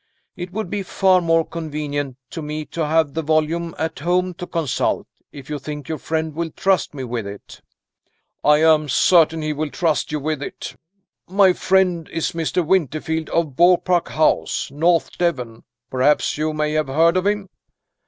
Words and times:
It 0.35 0.51
would 0.51 0.67
be 0.71 0.81
far 0.81 1.21
more 1.21 1.45
convenient 1.45 2.17
to 2.31 2.41
me 2.41 2.65
to 2.65 2.87
have 2.87 3.13
the 3.13 3.21
volume 3.21 3.75
at 3.77 3.99
home 3.99 4.33
to 4.33 4.47
consult, 4.47 5.05
if 5.31 5.47
you 5.47 5.59
think 5.59 5.87
your 5.87 5.99
friend 5.99 6.33
will 6.33 6.49
trust 6.49 6.95
me 6.95 7.03
with 7.03 7.27
it." 7.27 7.61
"I 8.43 8.63
am 8.63 8.89
certain 8.89 9.43
he 9.43 9.53
will 9.53 9.69
trust 9.69 10.11
you 10.11 10.19
with 10.19 10.41
it. 10.41 10.75
My 11.29 11.53
friend 11.53 12.09
is 12.09 12.31
Mr. 12.31 12.65
Winterfield, 12.65 13.29
of 13.29 13.55
Beaupark 13.55 14.07
House, 14.09 14.71
North 14.71 15.19
Devon. 15.19 15.65
Perhaps 15.91 16.35
you 16.35 16.51
may 16.51 16.71
have 16.71 16.87
heard 16.87 17.15
of 17.15 17.27
him?" 17.27 17.49